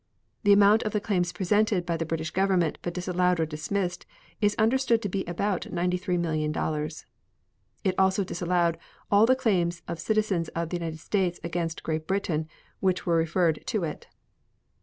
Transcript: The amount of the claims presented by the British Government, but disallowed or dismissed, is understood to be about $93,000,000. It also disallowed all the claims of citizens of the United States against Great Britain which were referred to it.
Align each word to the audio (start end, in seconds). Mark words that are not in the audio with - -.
The 0.41 0.51
amount 0.51 0.81
of 0.81 0.93
the 0.93 0.99
claims 0.99 1.31
presented 1.31 1.85
by 1.85 1.95
the 1.95 2.07
British 2.07 2.31
Government, 2.31 2.79
but 2.81 2.95
disallowed 2.95 3.39
or 3.39 3.45
dismissed, 3.45 4.07
is 4.41 4.55
understood 4.55 4.99
to 5.03 5.09
be 5.09 5.23
about 5.25 5.67
$93,000,000. 5.69 7.05
It 7.83 7.93
also 7.99 8.23
disallowed 8.23 8.79
all 9.11 9.27
the 9.27 9.35
claims 9.35 9.83
of 9.87 9.99
citizens 9.99 10.47
of 10.55 10.69
the 10.69 10.77
United 10.77 11.01
States 11.01 11.39
against 11.43 11.83
Great 11.83 12.07
Britain 12.07 12.47
which 12.79 13.05
were 13.05 13.15
referred 13.15 13.59
to 13.67 13.83
it. 13.83 14.07